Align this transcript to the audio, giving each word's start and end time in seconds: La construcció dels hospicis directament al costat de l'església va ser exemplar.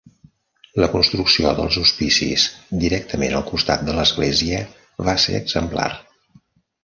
La 0.83 0.87
construcció 0.93 1.51
dels 1.57 1.75
hospicis 1.81 2.45
directament 2.85 3.37
al 3.41 3.45
costat 3.51 3.85
de 3.89 3.95
l'església 3.99 4.61
va 5.09 5.15
ser 5.25 5.35
exemplar. 5.41 5.89